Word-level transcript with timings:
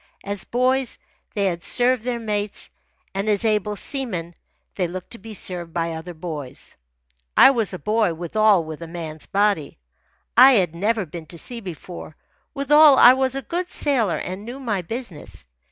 As 0.23 0.45
boys 0.45 0.97
they 1.35 1.45
had 1.45 1.61
served 1.63 2.01
their 2.01 2.17
mates, 2.17 2.71
and 3.13 3.29
as 3.29 3.45
able 3.45 3.75
seamen 3.75 4.33
they 4.73 4.87
looked 4.87 5.11
to 5.11 5.19
be 5.19 5.35
served 5.35 5.73
by 5.73 5.91
other 5.93 6.15
boys. 6.15 6.73
I 7.37 7.51
was 7.51 7.71
a 7.71 7.77
boy 7.77 8.15
withal 8.15 8.63
with 8.63 8.81
a 8.81 8.87
man's 8.87 9.27
body. 9.27 9.77
I 10.35 10.53
had 10.53 10.73
never 10.73 11.05
been 11.05 11.27
to 11.27 11.37
sea 11.37 11.59
before 11.61 12.17
withal 12.55 12.97
I 12.97 13.13
was 13.13 13.35
a 13.35 13.43
good 13.43 13.67
sailor 13.69 14.17
and 14.17 14.43
knew 14.43 14.59
my 14.59 14.81
business. 14.81 15.45